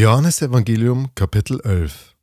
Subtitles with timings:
[0.00, 2.14] Johannes Evangelium Kapitel 11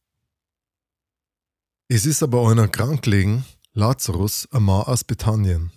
[1.90, 5.72] Es ist aber einer krank gelegen, Lazarus, ein Mann aus Bethanien,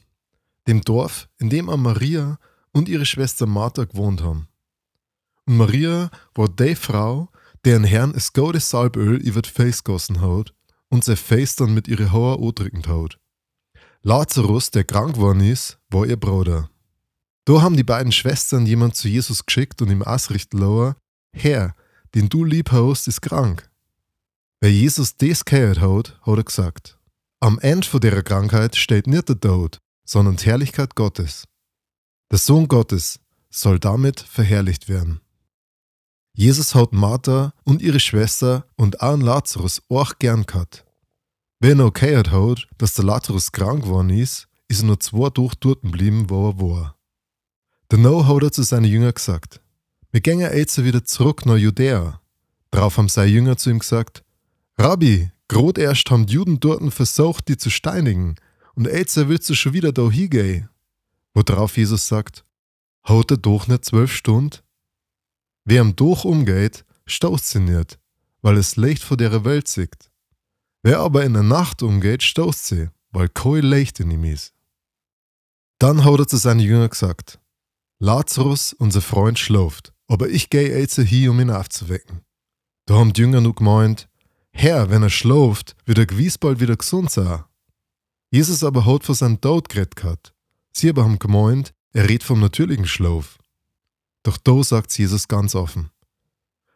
[0.68, 2.38] dem Dorf, in dem auch Maria
[2.70, 4.46] und ihre Schwester Martha gewohnt haben.
[5.46, 7.30] Und Maria war die Frau,
[7.64, 10.54] deren Herrn es gutes Salböl über das Face gossen hat
[10.90, 13.18] und sein Face dann mit ihre Haare andrückend hat.
[14.02, 16.70] Lazarus, der krank geworden ist, war ihr Bruder.
[17.44, 20.94] Da haben die beiden Schwestern jemand zu Jesus geschickt und ihm ausrichten lassen,
[21.32, 21.74] Herr,
[22.18, 23.70] den du lieb hast, ist krank.
[24.60, 26.98] Weil Jesus das gehört hat, hat er gesagt,
[27.38, 31.44] am Ende von der Krankheit steht nicht der Tod, sondern die Herrlichkeit Gottes.
[32.32, 35.20] Der Sohn Gottes soll damit verherrlicht werden.
[36.34, 40.84] Jesus hat Martha und ihre Schwester und auch Lazarus auch gern gehabt.
[41.60, 45.54] Wenn er gehört hat, dass der Lazarus krank geworden ist, ist er nur zwei Tage
[45.60, 46.96] dort geblieben, wo er war.
[47.88, 49.60] Danach hat er zu seinen Jüngern gesagt,
[50.18, 52.20] wir gehen jetzt wieder zurück nach Judäa.
[52.72, 54.24] Darauf haben seine Jünger zu ihm gesagt,
[54.76, 58.34] Rabbi, grad erst haben die Juden dort versucht, die zu steinigen,
[58.74, 60.68] und jetzt willst du schon wieder da hingehen.
[61.34, 62.42] Worauf Jesus sagt,
[63.08, 64.58] haut er doch nicht zwölf Stunden?
[65.64, 68.00] Wer am Durch umgeht, stoßt sie nicht,
[68.42, 70.10] weil es Licht vor der Welt sieht.
[70.82, 74.52] Wer aber in der Nacht umgeht, stoßt sie, weil kein Licht in ihm ist.
[75.78, 77.38] Dann hat er zu seinen Jüngern gesagt,
[78.00, 82.22] Lazarus, unser Freund, schläft aber ich gehe jetzt hier, um ihn aufzuwecken.
[82.86, 84.08] Da haben die Jünger nur gemeint,
[84.50, 87.44] Herr, wenn er schläft, wird er gewiss bald wieder gesund sein.
[88.30, 90.34] Jesus aber hat von seinem Tod geredet gehabt.
[90.72, 93.38] Sie aber haben gemeint, er redet vom natürlichen Schlaf.
[94.22, 95.90] Doch da sagt Jesus ganz offen.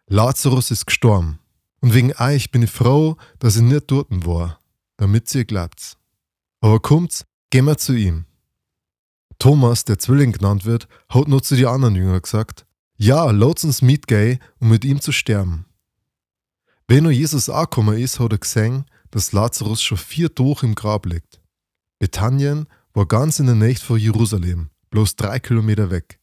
[0.06, 1.38] Lazarus ist gestorben.
[1.80, 4.60] Und wegen euch bin ich froh, dass ich nicht dort war,
[4.96, 5.96] damit ihr glaubt.
[6.60, 8.26] Aber kommt's, gehen wir zu ihm.
[9.38, 12.64] Thomas, der Zwilling genannt wird, hat nur zu den anderen Jüngern gesagt,
[13.02, 15.66] ja, lasst uns mitgehen, um mit ihm zu sterben.
[16.86, 21.06] Wenn nur Jesus angekommen ist, hat er gesehen, dass Lazarus schon vier Tage im Grab
[21.06, 21.40] liegt.
[21.98, 26.20] Bethanien war ganz in der Nähe von Jerusalem, bloß drei Kilometer weg.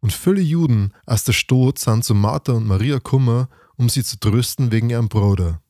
[0.00, 4.18] Und viele Juden aus der Stadt sind zu Martha und Maria gekommen, um sie zu
[4.18, 5.62] trösten wegen ihrem Bruder.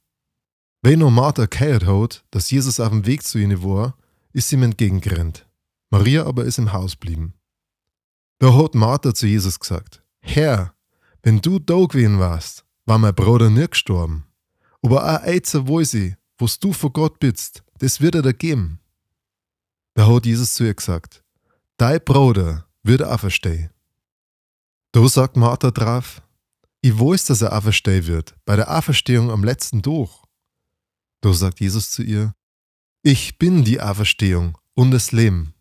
[0.81, 3.99] Wenn nur Martha gehört hat, dass Jesus auf dem Weg zu ihnen war,
[4.33, 5.47] ist ihm entgegengerannt.
[5.91, 7.35] Maria aber ist im Haus blieben.
[8.39, 10.75] Da hat Martha zu Jesus gesagt, Herr,
[11.23, 14.27] wenn du da gewesen warst, war mein Bruder nicht gestorben.
[14.83, 18.81] Aber auch eins weiß ich, was du vor Gott bist, das wird er dir geben.
[19.95, 21.25] Da hat Jesus zu ihr gesagt,
[21.79, 23.71] dein Bruder wird auch verstehen.
[24.93, 26.23] Da sagt Martha drauf,
[26.83, 30.09] ich weiß, dass er auch verstehen wird, bei der Auferstehung am letzten Tag.
[31.23, 32.35] Da sagt Jesus zu ihr,
[33.03, 35.55] ich bin die Auferstehung und das Leben.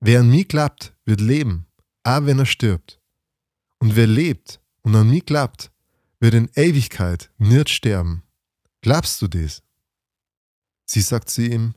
[0.00, 1.66] Wer an mich glaubt, wird leben,
[2.02, 2.97] auch wenn er stirbt.
[3.78, 5.70] Und wer lebt und an mich glaubt,
[6.20, 8.22] wird in Ewigkeit nicht sterben.
[8.80, 9.62] Glaubst du das?
[10.84, 11.74] Sie sagt zu ihm,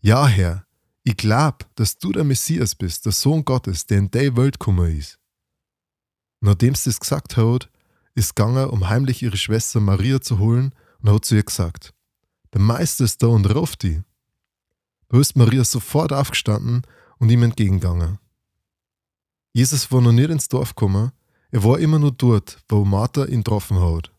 [0.00, 0.66] Ja, Herr,
[1.04, 4.96] ich glaub, dass du der Messias bist, der Sohn Gottes, der in die Welt gekommen
[4.96, 5.18] ist.
[6.40, 7.70] Nachdem sie das gesagt hat,
[8.14, 11.92] ist gegangen, um heimlich ihre Schwester Maria zu holen und hat zu ihr gesagt,
[12.52, 14.02] der Meister ist da und ruft die.
[15.08, 16.82] Da ist Maria sofort aufgestanden
[17.18, 18.18] und ihm entgegengegangen.
[19.52, 21.12] Jesus war noch nicht ins Dorf gekommen,
[21.52, 24.10] er war immer nur dort, wo Martha ihn getroffen hat.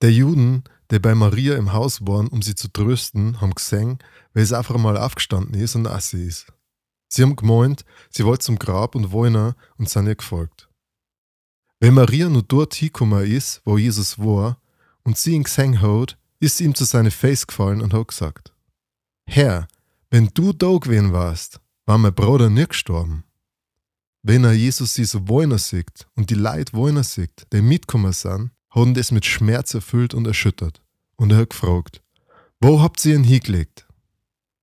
[0.00, 3.98] Der Juden, die bei Maria im Haus waren, um sie zu trösten, haben gesehen,
[4.34, 6.46] weil sie einfach mal aufgestanden ist und Assi ist.
[7.08, 10.68] Sie haben gemeint, sie wollte zum Grab und wollen und sind ihr gefolgt.
[11.80, 14.58] Wenn Maria nur dort hingekommen ist, wo Jesus war,
[15.02, 18.54] und sie ihn gesehen hat, ist sie ihm zu seinem Face gefallen und hat gesagt:
[19.26, 19.66] Herr,
[20.10, 23.24] wenn du da gewesen warst, war mein Bruder nicht gestorben.
[24.22, 28.52] Wenn er Jesus sie so wollen sieht und die Leute wollen sieht, die mitkommen sind,
[28.70, 30.80] haben das mit Schmerz erfüllt und erschüttert.
[31.16, 32.02] Und er hat gefragt,
[32.60, 33.86] wo habt ihr ihn hingelegt?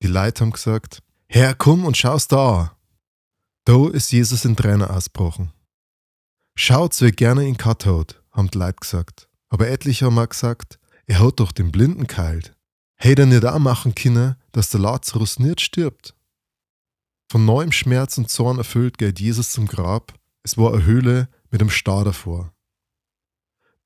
[0.02, 2.70] Die Leute haben gesagt, Herr, komm und schau's da an.
[3.64, 5.52] Da ist Jesus in Tränen ausgebrochen.
[6.54, 9.28] Schaut's, wie gerne ihn gehabt hat, haben die Leute gesagt.
[9.50, 12.54] Aber etliche haben auch gesagt, er hat doch den Blinden geheilt.
[12.96, 16.14] Hätte er nicht auch machen können, dass der Lazarus nicht stirbt?
[17.30, 20.18] Von neuem Schmerz und Zorn erfüllt geht Jesus zum Grab.
[20.42, 22.52] Es war eine Höhle mit einem Star davor.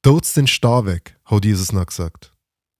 [0.00, 2.32] Tut's den Star weg, hat Jesus noch gesagt.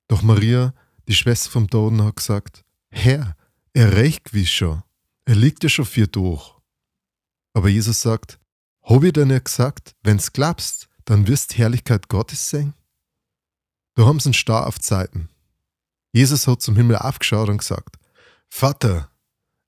[0.08, 0.72] Doch Maria,
[1.06, 3.36] die Schwester vom Toten, hat gesagt, Herr,
[3.74, 4.82] er reicht gewiss schon.
[5.26, 6.54] Er liegt ja schon vier durch.
[7.52, 8.38] Aber Jesus sagt,
[8.84, 12.72] hab ich dir nicht gesagt, wenn's glaubst, dann wirst Herrlichkeit Gottes sehen?
[13.96, 15.28] Da haben sie einen Star auf Zeiten.
[16.14, 17.96] Jesus hat zum Himmel aufgeschaut und gesagt,
[18.48, 19.10] Vater,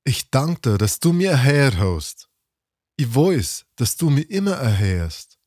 [0.07, 2.31] ich danke dir, dass du mir erhört hast.
[2.97, 5.39] Ich weiß, dass du mich immer erhörst.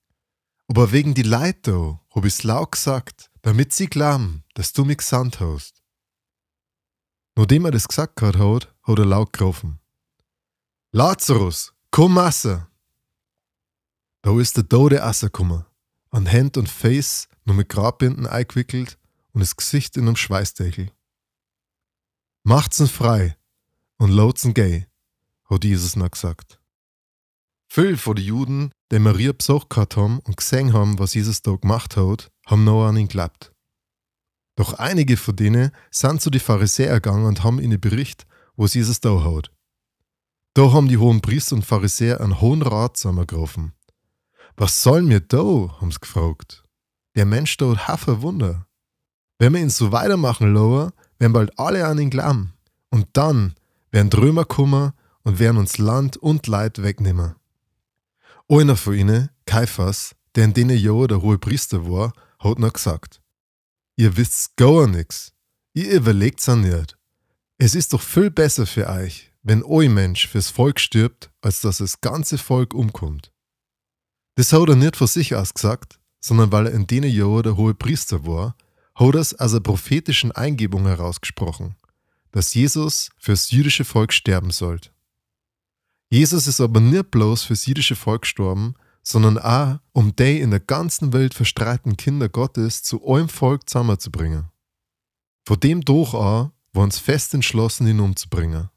[0.67, 5.39] Aber wegen die Leute hab ich's laut gesagt, damit sie glauben, dass du mich gesandt
[5.39, 5.81] hast.
[7.35, 9.79] Nachdem er das gesagt hat, hat, er laut gerufen.
[10.91, 12.67] Lazarus, komm Masse!
[14.21, 15.65] Da ist der Tode rausgekommen,
[16.09, 18.99] an Hand und Face nur mit Grabbinden eingewickelt
[19.31, 20.91] und das Gesicht in einem Schweißdeckel.
[22.43, 23.38] Macht's ihn frei
[23.99, 24.87] und ihn gay,
[25.49, 26.59] hat Jesus noch gesagt.
[27.71, 31.95] Viele von den Juden, die Maria besucht haben und gesehen haben, was Jesus da gemacht
[31.97, 33.53] hat, haben noch an ihn geglaubt.
[34.55, 38.99] Doch einige von denen sind zu den Pharisäern gegangen und haben ihnen berichtet, was Jesus
[38.99, 39.51] da hat.
[40.53, 43.73] Da haben die hohen Priester und Pharisäer einen hohen Rat zusammengerufen.
[44.57, 45.77] Was sollen wir da?
[45.79, 46.65] haben sie gefragt.
[47.15, 48.65] Der Mensch da hat Haufen Wunder.
[49.37, 52.53] Wenn wir ihn so weitermachen lassen, werden bald alle an ihn glauben.
[52.89, 53.55] Und dann
[53.91, 54.93] werden Römer kommen
[55.23, 57.35] und werden uns Land und Leid wegnehmen.
[58.47, 63.21] Einer von ihnen, Kaiphas, der in denen Jahren der hohe Priester war, hat noch gesagt:
[63.95, 65.33] Ihr wisst gar nichts.
[65.73, 66.97] Ihr überlegt's ja nicht.
[67.57, 71.79] Es ist doch viel besser für euch, wenn euer Mensch fürs Volk stirbt, als dass
[71.79, 73.31] das ganze Volk umkommt.
[74.35, 77.57] Das hat er nicht von sich aus gesagt, sondern weil er in denen Jahren der
[77.57, 78.55] hohe Priester war,
[78.95, 81.75] hat er es aus einer prophetischen Eingebung herausgesprochen,
[82.31, 84.91] dass Jesus fürs jüdische Volk sterben sollte.
[86.09, 90.59] Jesus ist aber nicht bloß fürs jüdische Volk gestorben, sondern auch, um die in der
[90.59, 94.49] ganzen Welt verstreiten Kinder Gottes zu eurem Volk zusammenzubringen.
[95.47, 98.69] Von dem durch an war uns fest entschlossen, ihn umzubringen.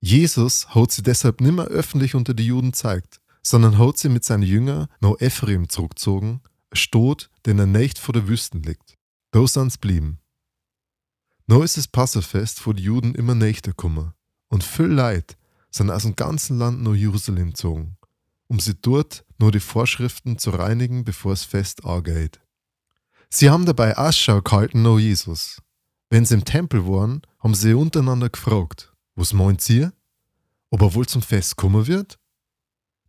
[0.00, 4.42] Jesus hat sie deshalb nimmer öffentlich unter die Juden zeigt, sondern hat sie mit seinen
[4.42, 6.40] Jüngern nach Ephraim zurückgezogen,
[6.70, 8.96] ein Stot, den er nicht vor der Wüsten liegt.
[9.30, 10.18] Da sind's blieben.
[11.46, 14.12] Noch ist das Passafest wo die Juden immer nächter gekommen
[14.48, 15.36] und viel Leid
[15.70, 17.96] sind aus dem ganzen Land nach Jerusalem gezogen
[18.52, 22.38] um sie dort nur die Vorschriften zu reinigen, bevor es Fest angeht.
[23.30, 25.62] Sie haben dabei Ausschau gehalten nach Jesus.
[26.10, 29.94] Wenn sie im Tempel waren, haben sie untereinander gefragt, was meint ihr?
[30.68, 32.18] Ob er wohl zum Fest kommen wird?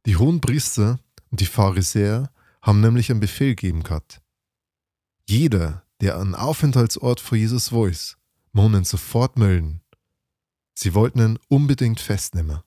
[0.06, 0.98] Die hohen Priester
[1.30, 2.32] und die Pharisäer
[2.62, 4.22] haben nämlich einen Befehl gegeben gehabt.
[5.28, 8.16] Jeder, der einen Aufenthaltsort vor Jesus weiß,
[8.76, 9.82] ihn sofort melden.
[10.76, 12.62] Sie wollten ihn unbedingt festnehmen.